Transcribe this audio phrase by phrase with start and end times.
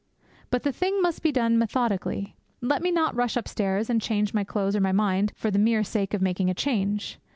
[0.49, 2.35] But the thing must be done methodically.
[2.59, 5.59] Let me not rush upstairs and change either my clothes or my mind for the
[5.59, 7.19] mere sake of making a change.